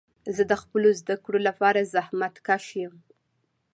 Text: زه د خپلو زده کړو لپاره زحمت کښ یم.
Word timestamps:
زه 0.35 0.43
د 0.51 0.53
خپلو 0.61 0.89
زده 0.99 1.15
کړو 1.23 1.39
لپاره 1.47 1.89
زحمت 1.93 2.35
کښ 2.47 2.65
یم. 2.81 2.93